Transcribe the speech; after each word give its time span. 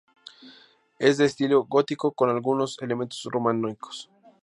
Es 0.97 1.19
de 1.19 1.25
estilo 1.25 1.65
gótico, 1.65 2.11
con 2.13 2.31
algunos 2.31 2.81
elementos 2.81 3.21
románicos. 3.31 4.09